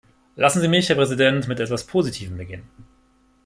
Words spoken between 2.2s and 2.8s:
beginnen.